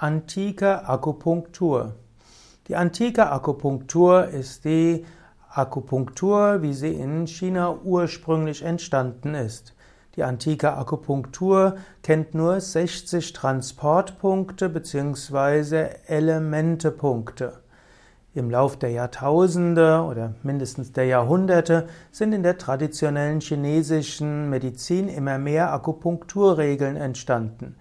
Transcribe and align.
Antike 0.00 0.88
Akupunktur. 0.88 1.96
Die 2.68 2.76
antike 2.76 3.32
Akupunktur 3.32 4.28
ist 4.28 4.64
die 4.64 5.04
Akupunktur, 5.50 6.62
wie 6.62 6.72
sie 6.72 6.92
in 6.92 7.26
China 7.26 7.76
ursprünglich 7.82 8.62
entstanden 8.62 9.34
ist. 9.34 9.74
Die 10.14 10.22
antike 10.22 10.74
Akupunktur 10.74 11.78
kennt 12.04 12.32
nur 12.32 12.60
60 12.60 13.32
Transportpunkte 13.32 14.68
bzw. 14.68 15.88
Elementepunkte. 16.06 17.54
Im 18.34 18.50
Lauf 18.50 18.76
der 18.76 18.90
Jahrtausende 18.90 20.04
oder 20.08 20.34
mindestens 20.44 20.92
der 20.92 21.06
Jahrhunderte 21.06 21.88
sind 22.12 22.32
in 22.34 22.44
der 22.44 22.56
traditionellen 22.56 23.40
chinesischen 23.40 24.48
Medizin 24.48 25.08
immer 25.08 25.38
mehr 25.38 25.72
Akupunkturregeln 25.72 26.94
entstanden. 26.94 27.74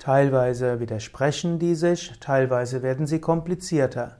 Teilweise 0.00 0.80
widersprechen 0.80 1.58
die 1.58 1.74
sich, 1.74 2.12
teilweise 2.20 2.82
werden 2.82 3.06
sie 3.06 3.20
komplizierter. 3.20 4.16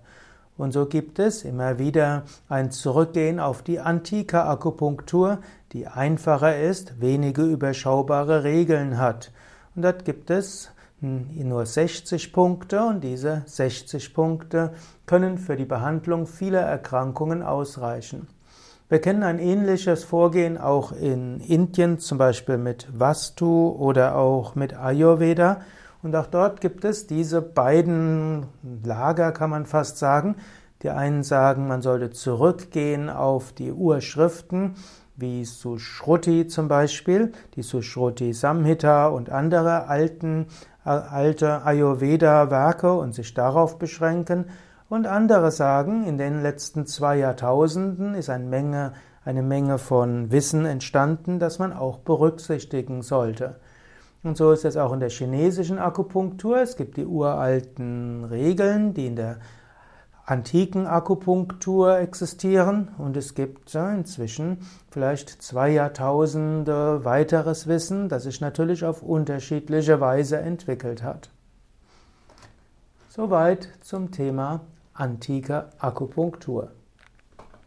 Und 0.58 0.72
so 0.72 0.84
gibt 0.84 1.18
es 1.18 1.42
immer 1.42 1.78
wieder 1.78 2.24
ein 2.50 2.70
Zurückgehen 2.70 3.40
auf 3.40 3.62
die 3.62 3.80
antike 3.80 4.44
Akupunktur, 4.44 5.38
die 5.72 5.86
einfacher 5.86 6.58
ist, 6.58 7.00
wenige 7.00 7.44
überschaubare 7.44 8.44
Regeln 8.44 8.98
hat. 8.98 9.32
Und 9.74 9.80
dort 9.80 10.04
gibt 10.04 10.28
es 10.28 10.70
nur 11.00 11.64
60 11.64 12.30
Punkte 12.34 12.84
und 12.84 13.00
diese 13.02 13.42
60 13.46 14.12
Punkte 14.12 14.74
können 15.06 15.38
für 15.38 15.56
die 15.56 15.64
Behandlung 15.64 16.26
vieler 16.26 16.60
Erkrankungen 16.60 17.42
ausreichen. 17.42 18.28
Wir 18.90 19.00
kennen 19.00 19.22
ein 19.22 19.38
ähnliches 19.38 20.02
Vorgehen 20.02 20.58
auch 20.58 20.90
in 20.90 21.38
Indien, 21.38 22.00
zum 22.00 22.18
Beispiel 22.18 22.58
mit 22.58 22.88
Vastu 22.92 23.68
oder 23.68 24.16
auch 24.16 24.56
mit 24.56 24.76
Ayurveda. 24.76 25.60
Und 26.02 26.16
auch 26.16 26.26
dort 26.26 26.60
gibt 26.60 26.84
es 26.84 27.06
diese 27.06 27.40
beiden 27.40 28.46
Lager, 28.82 29.30
kann 29.30 29.50
man 29.50 29.66
fast 29.66 29.98
sagen. 29.98 30.34
Die 30.82 30.90
einen 30.90 31.22
sagen, 31.22 31.68
man 31.68 31.82
sollte 31.82 32.10
zurückgehen 32.10 33.10
auf 33.10 33.52
die 33.52 33.70
Urschriften, 33.70 34.74
wie 35.14 35.44
Sushruti 35.44 36.48
zum 36.48 36.66
Beispiel, 36.66 37.30
die 37.54 37.62
Sushruti 37.62 38.32
Samhita 38.32 39.06
und 39.06 39.30
andere 39.30 39.86
alten, 39.86 40.48
äh, 40.84 40.88
alte 40.88 41.64
Ayurveda-Werke 41.64 42.92
und 42.92 43.14
sich 43.14 43.34
darauf 43.34 43.78
beschränken. 43.78 44.46
Und 44.90 45.06
andere 45.06 45.52
sagen, 45.52 46.04
in 46.04 46.18
den 46.18 46.42
letzten 46.42 46.84
zwei 46.84 47.16
Jahrtausenden 47.16 48.14
ist 48.14 48.28
eine 48.28 48.44
Menge, 48.44 48.92
eine 49.24 49.40
Menge 49.40 49.78
von 49.78 50.32
Wissen 50.32 50.66
entstanden, 50.66 51.38
das 51.38 51.60
man 51.60 51.72
auch 51.72 51.98
berücksichtigen 51.98 53.02
sollte. 53.02 53.60
Und 54.24 54.36
so 54.36 54.50
ist 54.50 54.64
es 54.64 54.76
auch 54.76 54.92
in 54.92 54.98
der 54.98 55.10
chinesischen 55.10 55.78
Akupunktur. 55.78 56.60
Es 56.60 56.74
gibt 56.76 56.96
die 56.96 57.06
uralten 57.06 58.24
Regeln, 58.24 58.92
die 58.92 59.06
in 59.06 59.14
der 59.14 59.38
antiken 60.26 60.88
Akupunktur 60.88 61.96
existieren 61.98 62.88
und 62.98 63.16
es 63.16 63.36
gibt 63.36 63.72
inzwischen 63.72 64.58
vielleicht 64.90 65.40
zwei 65.40 65.70
Jahrtausende 65.70 67.04
weiteres 67.04 67.68
Wissen, 67.68 68.08
das 68.08 68.24
sich 68.24 68.40
natürlich 68.40 68.84
auf 68.84 69.04
unterschiedliche 69.04 70.00
Weise 70.00 70.38
entwickelt 70.38 71.04
hat. 71.04 71.30
Soweit 73.08 73.68
zum 73.82 74.10
Thema 74.10 74.62
antike 75.00 75.64
Akupunktur. 75.78 76.68